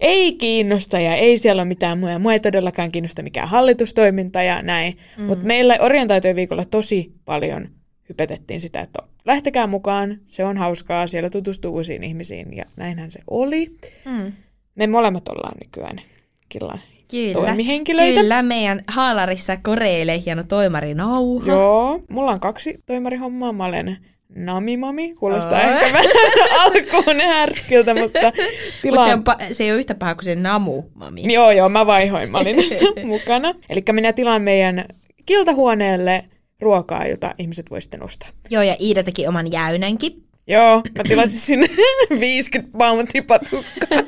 [0.00, 2.18] ei kiinnosta ja ei siellä ole mitään muuta.
[2.18, 4.98] Mua ei todellakaan kiinnosta mikään hallitustoiminta ja näin.
[5.16, 5.24] Mm.
[5.24, 7.68] Mutta meillä orientaatioviikolla viikolla tosi paljon
[8.08, 13.20] hypetettiin sitä, että lähtekää mukaan, se on hauskaa, siellä tutustuu uusiin ihmisiin ja näinhän se
[13.30, 13.76] oli.
[14.04, 14.32] Mm.
[14.74, 16.00] Me molemmat ollaan nykyään
[16.48, 17.32] killan Kyllä.
[17.32, 18.20] toimihenkilöitä.
[18.20, 21.46] Kyllä, meidän haalarissa koreilee hieno toimari Nauha.
[21.46, 23.52] Joo, mulla on kaksi toimarihommaa.
[23.52, 23.98] Mä olen
[24.34, 25.72] namimami, kuulostaa Oi.
[25.72, 26.06] ehkä vähän
[26.62, 28.32] alkuun härskiltä, mutta
[28.82, 28.96] tila...
[28.96, 31.32] Mutta se, on pa- se ei ole yhtä paha kuin se namu, mami.
[31.32, 32.56] Joo, joo, mä vaihoin, mä olin
[33.04, 33.54] mukana.
[33.68, 34.84] Eli minä tilaan meidän
[35.26, 36.24] kiltahuoneelle
[36.60, 38.28] ruokaa, jota ihmiset voi sitten ostaa.
[38.50, 40.22] Joo, ja Iida teki oman jäynänkin.
[40.48, 41.66] Joo, mä tilasin sinne
[42.20, 43.98] 50 pountia patukkaa.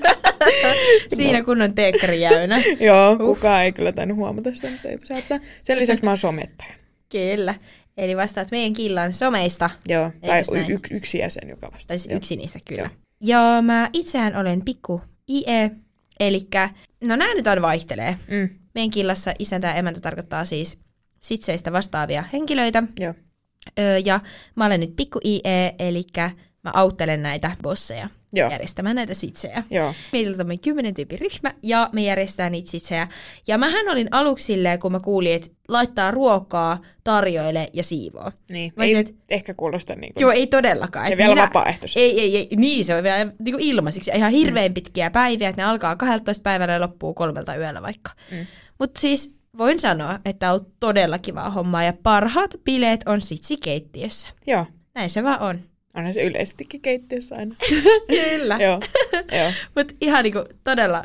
[1.17, 2.63] Siinä kunnon teekkarijäynä.
[2.81, 5.39] Joo, kukaan ei kyllä tainnut huomata sitä, mutta ei saattaa.
[5.63, 6.71] Sen lisäksi mä oon somettaja.
[7.09, 7.55] Kyllä.
[7.97, 9.71] Eli vastaat meidän killan someista.
[9.89, 11.87] Joo, tai y- y- yksi jäsen, joka vastaa.
[11.89, 12.17] Tai siis Joo.
[12.17, 12.83] yksi niistä kyllä.
[12.83, 12.91] Joo.
[13.21, 15.71] Ja mä itseään olen pikku IE,
[16.21, 16.47] eli
[17.01, 18.17] no nämä nyt aina vaihtelee.
[18.29, 20.79] Mm, Meidän killassa isäntä ja emäntä tarkoittaa siis
[21.21, 22.83] sitseistä vastaavia henkilöitä.
[23.01, 23.15] joo.
[23.79, 24.21] Öö, ja
[24.55, 26.05] mä olen nyt pikku IE, eli
[26.65, 28.51] mä auttelen näitä bosseja Joo.
[28.51, 29.63] järjestämään näitä sitsejä.
[29.71, 29.95] Joo.
[30.13, 33.09] Meillä on tämmöinen kymmenen tyypin ryhmä ja me järjestetään niitä sitsejä.
[33.47, 38.33] Ja mähän olin aluksi silleen, kun mä kuulin, että laittaa ruokaa, tarjoile ja siivoo.
[38.51, 40.23] Niin, Mä ei että- ehkä kuulosta niin kuin...
[40.23, 41.11] Joo, ei todellakaan.
[41.11, 42.01] Ja vielä vapaaehtoisesti.
[42.01, 44.11] Ei, ei, ei, niin se on vielä niin kuin ilmaisiksi.
[44.15, 48.11] Ihan hirveän pitkiä päiviä, että ne alkaa 12 päivällä ja loppuu kolmelta yöllä vaikka.
[48.31, 48.47] Mm.
[48.79, 54.29] Mutta siis voin sanoa, että on todella kivaa hommaa ja parhaat bileet on sitsikeittiössä.
[54.47, 54.67] Joo.
[54.95, 55.61] Näin se vaan on.
[55.95, 57.55] Onhan se yleisestikin keittiössä aina.
[58.09, 58.59] Kyllä.
[58.61, 58.81] Joo.
[59.13, 59.53] Joo.
[59.77, 61.05] Mutta ihan niinku todella,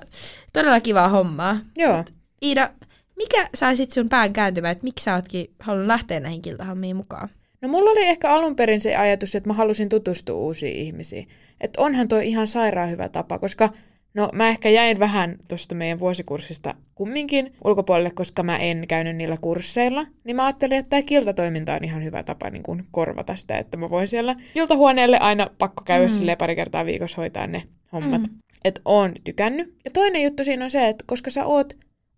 [0.54, 1.60] todella kivaa hommaa.
[1.78, 2.04] Joo.
[2.44, 2.70] Iida,
[3.16, 7.30] mikä sai sit sun pään kääntymään, että miksi sä ootkin halunnut lähteä näihin kiltahommiin mukaan?
[7.62, 11.28] No mulla oli ehkä alun perin se ajatus, että mä halusin tutustua uusiin ihmisiin.
[11.62, 13.70] Että onhan toi ihan sairaan hyvä tapa, koska
[14.14, 19.36] no mä ehkä jäin vähän tuosta meidän vuosikurssista kumminkin ulkopuolelle, koska mä en käynyt niillä
[19.42, 20.06] kursseilla.
[20.24, 23.78] Niin mä ajattelin, että tämä kiltatoiminta on ihan hyvä tapa niin kuin korvata sitä, että
[23.78, 26.12] mä voin siellä kiltahuoneelle aina pakko käydä mm.
[26.12, 28.22] silleen pari kertaa viikossa hoitaa ne hommat.
[28.22, 28.38] Mm.
[28.64, 29.76] Että oon tykännyt.
[29.86, 31.74] Ja toinen juttu siinä on se, että koska sä oot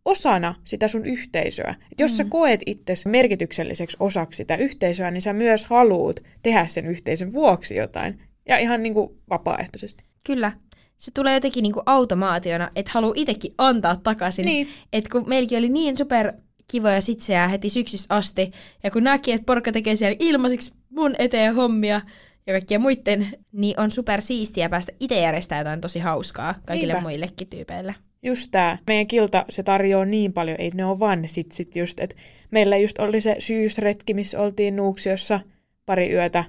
[0.06, 1.76] osana sitä sun yhteisöä.
[1.92, 2.16] Et jos mm.
[2.16, 7.76] sä koet itsesi merkitykselliseksi osaksi sitä yhteisöä, niin sä myös haluut tehdä sen yhteisön vuoksi
[7.76, 8.22] jotain.
[8.50, 10.04] Ja ihan niin kuin vapaaehtoisesti.
[10.26, 10.52] Kyllä.
[10.98, 14.46] Se tulee jotenkin niin kuin automaationa, että haluaa itsekin antaa takaisin.
[14.46, 14.68] Niin.
[14.94, 16.34] Että kun meilläkin oli niin super
[16.68, 18.52] kivoja sitsejä heti syksystä asti,
[18.84, 22.02] ja kun näki, että porukka tekee siellä ilmaiseksi mun eteen hommia
[22.48, 27.10] ja kaikkien muiden, niin on super siistiä päästä itse järjestämään jotain tosi hauskaa kaikille Niinpä.
[27.10, 27.96] muillekin tyypeille.
[28.24, 28.78] Just tää.
[28.88, 32.16] Meidän kilta, se tarjoaa niin paljon, ei ne ole vaan sit, sit just, että
[32.52, 35.40] meillä just oli se syysretki, missä oltiin Nuuksiossa
[35.86, 36.44] pari yötä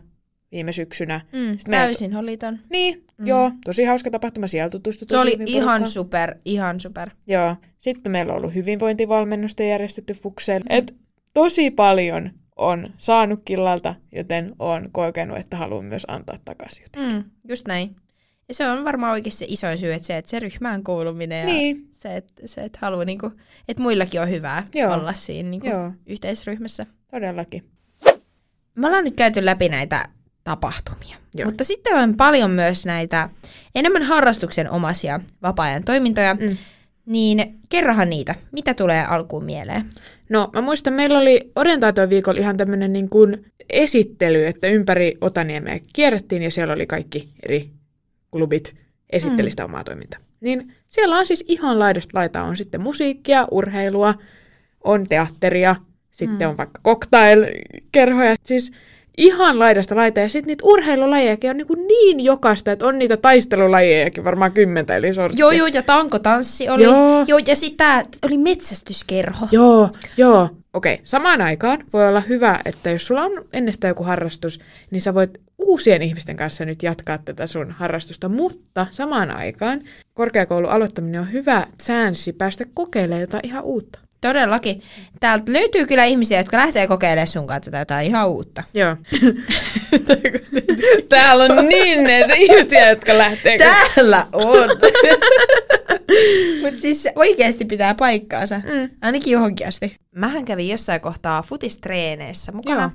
[0.57, 1.21] viime syksynä.
[1.33, 2.59] Mm, Sitten täysin holiton.
[2.71, 3.27] Niin, mm.
[3.27, 5.87] joo, tosi hauska tapahtuma, siellä tutustui Se oli ihan porukkaan.
[5.87, 7.11] super, ihan super.
[7.27, 10.63] Joo, sitten meillä on ollut hyvinvointivalmennusta järjestetty Fukseen.
[10.69, 10.95] Et
[11.35, 17.15] tosi paljon on saanut killalta, joten on kokenut, että haluan myös antaa takaisin jotain.
[17.17, 17.97] Mm, just näin.
[18.49, 21.47] Ja se on varmaan oikeasti se isoin syy, että se, että se ryhmään kuuluminen ja
[21.55, 21.89] Niin.
[21.91, 23.33] se, että, se, että haluaa, niinku,
[23.69, 24.95] että muillakin on hyvää Joo.
[24.95, 25.93] olla siinä niinku, Joo.
[26.07, 26.87] yhteisryhmässä.
[27.11, 27.65] Todellakin.
[28.75, 30.05] Me ollaan nyt käyty läpi näitä
[30.47, 31.47] tapahtumia, Joo.
[31.49, 33.29] mutta sitten on paljon myös näitä
[33.75, 36.57] enemmän harrastuksen omaisia vapaa-ajan toimintoja, Mm.
[37.07, 38.35] niin kerrohan niitä.
[38.53, 39.85] Mitä tulee alkuun mieleen?
[40.29, 46.43] No, mä muistan, meillä oli orientaatioviikolla ihan tämmöinen niin kuin esittely, että ympäri Otaniemeä kierrettiin
[46.43, 47.71] ja siellä oli kaikki eri
[48.31, 48.77] klubit
[49.11, 50.21] esitteli sitä omaa toimintaa.
[50.41, 54.15] Niin siellä on siis ihan laidasta laitaa on sitten musiikkia, urheilua,
[54.85, 55.77] on teatteria,
[56.11, 56.51] sitten Mm.
[56.51, 58.35] on vaikka cocktail-kerhoja.
[58.45, 58.73] Siis
[59.17, 60.23] ihan laidasta laitaa.
[60.23, 65.15] Ja sitten niitä urheilulajejakin on niin, niin jokaista, että on niitä taistelulajejakin varmaan kymmentä eli
[65.15, 65.41] sorttia.
[65.41, 66.83] Joo, joo, ja tankotanssi oli.
[66.83, 67.25] Joo.
[67.27, 69.49] joo ja sitten tää oli metsästyskerho.
[69.51, 70.49] Joo, joo.
[70.73, 75.15] Okei, samaan aikaan voi olla hyvä, että jos sulla on ennestään joku harrastus, niin sä
[75.15, 79.83] voit uusien ihmisten kanssa nyt jatkaa tätä sun harrastusta, mutta samaan aikaan
[80.15, 84.06] korkeakoulun aloittaminen on hyvä chanssi päästä kokeilemaan jotain ihan uutta.
[84.21, 84.83] Todellakin.
[85.21, 88.63] Täältä löytyy kyllä ihmisiä, jotka lähtee kokeilemaan sun kanssa tätä jotain ihan uutta.
[88.75, 88.97] Joo.
[91.09, 94.69] Täällä on niin näitä ihmisiä, jotka lähtee Täällä on!
[96.63, 98.59] Mutta siis oikeasti pitää paikkaansa.
[98.59, 98.91] Mm.
[99.03, 99.97] Ainakin johonkin asti.
[100.15, 102.83] Mähän kävin jossain kohtaa futistreeneissä mukana.
[102.83, 102.91] Joo.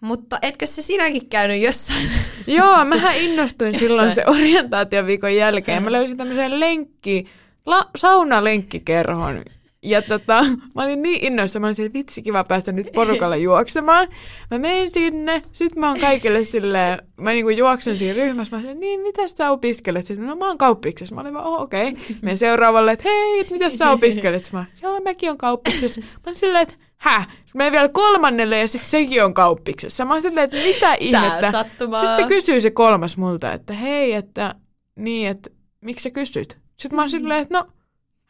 [0.00, 2.10] Mutta etkö se sinäkin käynyt jossain?
[2.46, 5.82] Joo, mähän innostuin silloin se orientaatioviikon jälkeen.
[5.82, 7.26] Mä löysin tämmöisen lenkki,
[7.66, 9.42] la, saunalenkkikerhon.
[9.82, 14.08] Ja tota, mä olin niin innoissa, mä olin että vitsi kiva päästä nyt porukalla juoksemaan.
[14.50, 18.80] Mä menin sinne, sit mä oon kaikille silleen, mä niinku juoksen siinä ryhmässä, mä olin,
[18.80, 20.06] niin mitä sä opiskelet?
[20.06, 21.14] Sitten no mä oon kauppiksessa.
[21.14, 21.88] Mä olin vaan, oh, okei.
[21.88, 22.02] Okay.
[22.22, 24.44] Menen seuraavalle, että hei, et mitä sä opiskelet?
[24.44, 26.00] Sitten mä, joo, mäkin oon kauppiksessa.
[26.00, 27.28] Mä olin silleen, että häh?
[27.28, 30.04] Sitten menen vielä kolmannelle ja sitten sekin on kauppiksessa.
[30.04, 31.64] Mä olin silleen, että mitä ihmettä?
[31.68, 34.54] Sitten se kysyy se kolmas multa, että hei, että
[34.96, 36.58] niin, että miksi sä kysyt?
[36.76, 37.66] Sitten mä oon silleen, että no,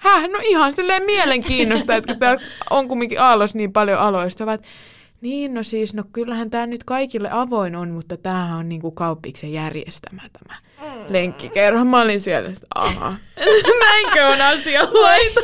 [0.01, 4.55] häh, no ihan silleen mielenkiinnosta, että kun täällä on kumminkin aallos niin paljon aloista, vaan
[4.55, 4.69] että
[5.21, 9.53] niin, no siis, no kyllähän tämä nyt kaikille avoin on, mutta tämähän on niinku kauppiksen
[9.53, 10.57] järjestämä tämä
[11.09, 11.85] lenkkikerho.
[11.85, 13.15] Mä olin siellä, että aha,
[13.81, 15.41] näinkö on asia hoito?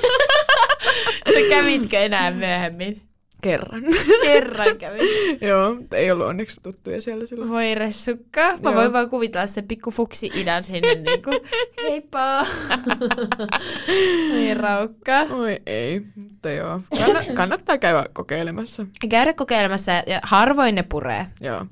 [1.34, 3.05] Sä kävitkö enää myöhemmin?
[3.46, 3.82] Kerran.
[4.22, 5.00] Kerran kävin.
[5.48, 7.50] Joo, mutta ei ollut onneksi tuttuja siellä silloin.
[7.50, 8.40] Voi ressukka.
[8.40, 8.74] Mä Joo.
[8.74, 11.30] voin vaan kuvitella sen pikku fuksi idän sinne niinku.
[11.88, 12.46] Heippa.
[14.32, 15.20] Voi raukka.
[15.30, 16.80] Oi ei, mutta joo.
[16.94, 18.86] Kann- kannattaa käydä kokeilemassa.
[19.08, 21.26] Käydä kokeilemassa ja harvoin ne puree.
[21.40, 21.66] Joo.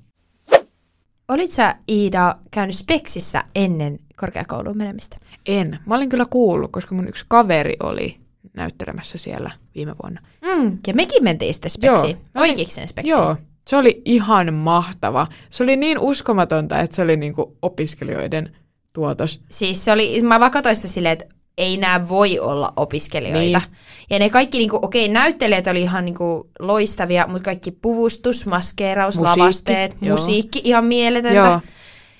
[1.28, 5.16] Olit sä, Iida, käynyt Speksissä ennen korkeakouluun menemistä?
[5.46, 5.78] En.
[5.86, 8.23] Mä olin kyllä kuullut, koska mun yksi kaveri oli
[8.54, 10.20] näyttelemässä siellä viime vuonna.
[10.44, 12.10] Mm, ja mekin mentiin sitten Speksiin.
[12.10, 12.20] Joo.
[12.34, 13.10] Mä olin- Oikeikseen Speksiin.
[13.10, 13.36] Joo,
[13.68, 15.26] se oli ihan mahtava.
[15.50, 18.56] Se oli niin uskomatonta, että se oli niinku opiskelijoiden
[18.92, 19.40] tuotos.
[19.50, 23.58] Siis se oli, mä vaan katsoin sitä silleen, että ei nämä voi olla opiskelijoita.
[23.58, 23.76] Niin.
[24.10, 29.40] Ja ne kaikki, niinku, okei, näyttelijät oli ihan niinku, loistavia, mutta kaikki puvustus, maskeeraus, Musiikki,
[29.40, 30.16] lavasteet, joo.
[30.16, 31.36] musiikki, ihan mieletöntä.
[31.38, 31.60] Joo.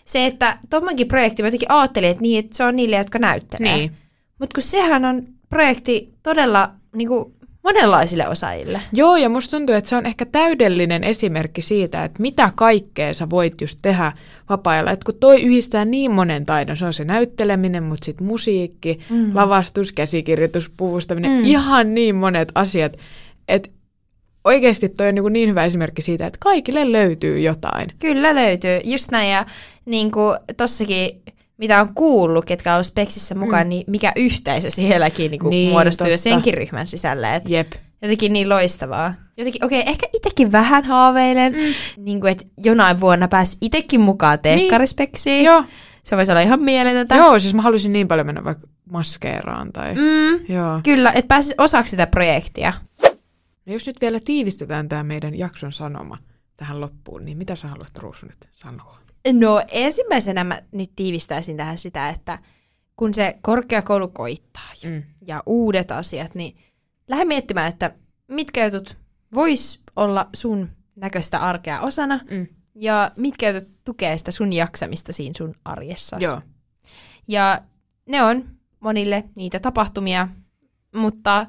[0.05, 3.77] Se, että tuommoinkin projekti, mä jotenkin ajattelin, että, niin, että se on niille, jotka näyttelee.
[3.77, 3.93] Niin.
[4.39, 5.23] Mutta kun sehän on
[5.55, 8.81] projekti todella niinku, monenlaisille osaajille.
[8.93, 13.31] Joo, ja musta tuntuu, että se on ehkä täydellinen esimerkki siitä, että mitä kaikkea sä
[13.31, 14.13] voit just tehdä
[14.49, 14.91] vapaa-ajalla.
[14.91, 19.31] Että kun toi yhdistää niin monen taidon, se on se näytteleminen, mutta sitten musiikki, mm.
[19.35, 21.45] lavastus, käsikirjoitus, puvustaminen, mm.
[21.45, 22.97] ihan niin monet asiat.
[23.49, 23.71] Että
[24.45, 27.89] oikeasti toi on niin, niin hyvä esimerkki siitä, että kaikille löytyy jotain.
[27.99, 29.31] Kyllä löytyy, just näin.
[29.31, 29.47] Ja
[29.85, 31.23] niin kuin tossakin,
[31.59, 33.69] mitä on kuullut, ketkä on ollut Speksissä mukaan, mm.
[33.69, 36.23] niin mikä yhteisö sielläkin niin Niin, muodostuu jo totta.
[36.23, 37.35] senkin ryhmän sisällä.
[37.35, 37.73] Et Jep.
[38.03, 39.15] jotenkin niin loistavaa.
[39.37, 41.75] Jotenkin, okei, okay, ehkä itsekin vähän haaveilen, mm.
[42.05, 45.45] niin kuin, että jonain vuonna pääsi itsekin mukaan teekkarispeksiin.
[45.45, 45.65] Joo.
[46.05, 47.17] Se voisi olla ihan mieletöntä.
[47.17, 49.95] Joo, siis mä haluaisin niin paljon mennä vaikka maskeeraan tai...
[49.95, 50.81] Mm, Joo.
[50.85, 52.73] kyllä, että pääsis osaksi sitä projektia.
[53.67, 56.19] No jos nyt vielä tiivistetään tämä meidän jakson sanoma
[56.57, 58.99] tähän loppuun, niin mitä sä haluat Ruusu nyt sanoa?
[59.33, 62.39] No ensimmäisenä mä nyt tiivistäisin tähän sitä, että
[62.97, 65.03] kun se korkeakoulu koittaa ja, Mm.
[65.27, 66.57] ja uudet asiat, niin
[67.09, 67.95] lähde miettimään, että
[68.29, 68.97] mitkä jutut
[69.35, 72.47] vois olla sun näköistä arkea osana Mm.
[72.75, 76.17] ja mitkä jutut tukee sitä sun jaksamista siinä sun arjessa.
[76.21, 76.41] Joo.
[77.29, 77.61] Ja
[78.07, 78.45] ne on
[78.81, 80.29] monille niitä tapahtumia,
[80.97, 81.47] mutta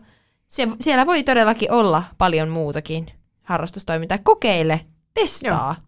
[0.47, 3.05] se, siellä voi todellakin olla paljon muutakin
[3.43, 4.17] harrastustoimintaa.
[4.23, 5.75] Kokeile, testaa.
[5.77, 5.85] Joo.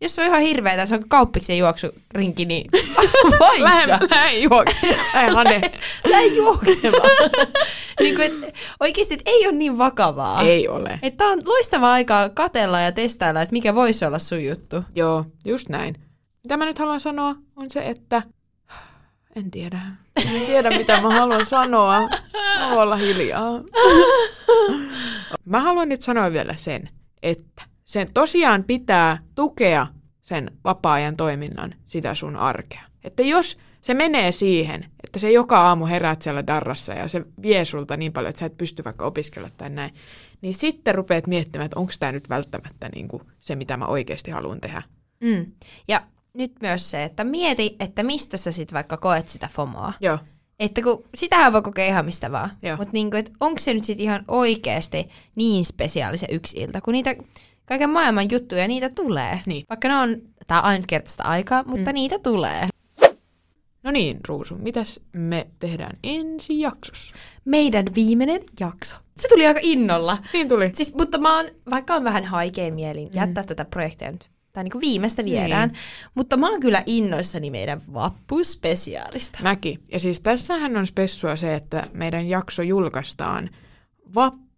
[0.00, 2.70] Jos se on ihan hirveetä, se on kauppiksen juoksurinki, niin
[3.40, 3.64] vaihda.
[3.64, 4.66] Lähde, lähde juok.
[5.14, 5.60] Lähde Hane.
[6.10, 7.10] Lähde juoksemaan.
[8.00, 10.42] niin kuin, et, oikeasti, et ei ole niin vakavaa.
[10.42, 10.98] Ei ole.
[11.02, 14.84] Että on loistava aikaa katella ja testailla, että mikä voisi olla sun juttu.
[14.94, 15.94] Joo, just näin.
[16.42, 18.22] Mitä mä nyt haluan sanoa on se, että
[19.36, 19.80] en tiedä.
[20.16, 22.00] En tiedä, mitä mä haluan sanoa.
[22.58, 23.60] Mä voin olla hiljaa.
[25.44, 26.90] Mä haluan nyt sanoa vielä sen,
[27.22, 29.86] että sen tosiaan pitää tukea
[30.22, 32.82] sen vapaa-ajan toiminnan sitä sun arkea.
[33.04, 37.64] Että jos se menee siihen, että se joka aamu heräät siellä darrassa ja se vie
[37.64, 39.94] sulta niin paljon, että sä et pysty vaikka opiskella tai näin,
[40.40, 44.30] niin sitten rupeat miettimään, että onko tämä nyt välttämättä niin kuin se, mitä mä oikeasti
[44.30, 44.82] haluan tehdä.
[45.20, 45.46] Mm.
[45.88, 46.02] Ja
[46.34, 49.92] nyt myös se, että mieti, että mistä sä sit vaikka koet sitä FOMOa.
[50.00, 50.18] Joo,
[50.60, 52.50] Että kun sitähän voi kokea ihan mistä vaan.
[52.76, 57.14] Mutta niinku, onko se nyt sitten ihan oikeasti niin spesiaali se yksi ilta, kun niitä
[57.68, 59.40] kaiken maailman juttuja, niitä tulee.
[59.46, 59.64] Niin.
[59.68, 61.94] Vaikka ne on tää ainutkertaista aikaa, mutta mm.
[61.94, 62.68] niitä tulee.
[63.82, 67.14] No niin, Ruusu, mitäs me tehdään ensi jaksossa?
[67.44, 68.96] Meidän viimeinen jakso.
[69.16, 70.18] Se tuli aika innolla.
[70.32, 70.70] Niin tuli.
[70.74, 74.80] Siis, mutta mä oon, vaikka on vähän haikeen mielin jättää tätä projektia nyt, tai niinku
[74.80, 75.78] viimeistä viedään, niin.
[76.14, 79.38] mutta mä oon kyllä innoissani meidän vappuspesiaalista.
[79.42, 79.80] Mäkin.
[79.92, 83.50] Ja siis tässähän on spessua se, että meidän jakso julkaistaan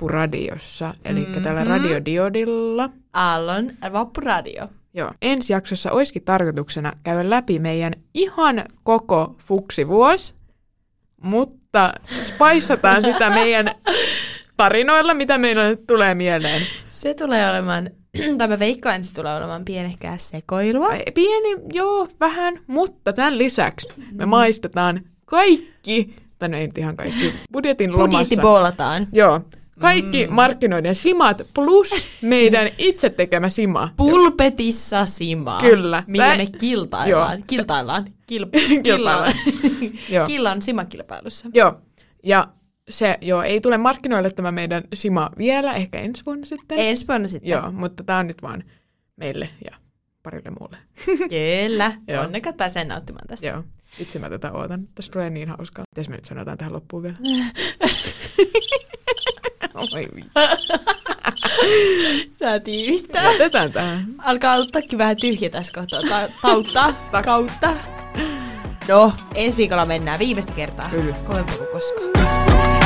[0.01, 1.43] Vappuradiossa, eli mm-hmm.
[1.43, 2.91] tällä radiodiodilla.
[3.13, 4.69] Aallon Vappuradio.
[4.95, 5.13] Joo.
[5.23, 10.35] Ensi jaksossa olisikin tarkoituksena käydä läpi meidän ihan koko fuksivuos,
[11.23, 13.75] mutta spaissataan sitä meidän
[14.57, 16.63] tarinoilla, mitä meillä nyt tulee mieleen.
[16.89, 17.91] Se tulee olemaan,
[18.39, 20.89] tai mä veikkaan, että se tulee olemaan pienehkää sekoilua.
[21.15, 27.35] Pieni, joo, vähän, mutta tämän lisäksi me maistetaan kaikki, tai no ei nyt ihan kaikki,
[27.53, 28.19] budjetin lomassa.
[28.19, 29.07] Budjetti boolataan.
[29.13, 29.41] Joo,
[29.81, 30.35] kaikki mm.
[30.35, 33.95] markkinoiden simat plus meidän itse tekemä sima.
[33.97, 35.61] Pulpetissa simaa.
[35.61, 36.05] Kyllä.
[36.07, 37.39] Millä Tää- me kiltaillaan.
[37.39, 37.45] Joo.
[37.47, 38.05] Kiltaillaan.
[38.27, 38.47] Kil...
[38.83, 39.35] Kilpaillaan.
[40.09, 40.27] Joo.
[40.27, 41.49] Killan simakilpailussa.
[41.55, 41.81] Joo,
[42.23, 42.49] ja
[42.91, 46.79] se joo, ei tule markkinoille tämä meidän sima vielä, ehkä ensi vuonna sitten.
[46.79, 47.51] Ensi vuonna sitten.
[47.51, 48.65] Joo, mutta tämä on nyt vaan
[49.17, 49.77] meille ja
[50.23, 50.77] parille muulle.
[51.29, 51.93] Kyllä.
[52.09, 52.25] Joo.
[52.25, 53.47] Onnekat pääsee nauttimaan tästä.
[53.47, 53.65] Joo,
[53.99, 54.89] itse mä tätä ootan.
[54.95, 55.85] Tästä tulee niin hauskaa.
[55.97, 57.17] Mitäs me nyt sanotaan tähän loppuun vielä?
[59.95, 60.09] Oi.
[62.33, 63.33] Saa tiivistää.
[63.33, 64.05] Jätetään tähän.
[64.25, 66.01] Alkaa ottaakin vähän tyhjä tässä kohtaa.
[66.09, 66.95] Ta- tautta.
[67.25, 67.75] kautta.
[68.89, 70.89] No, ensi viikolla mennään viimeistä kertaa.
[70.89, 71.13] Kyllä.
[71.27, 72.80] Kovempaa kuin koskaan.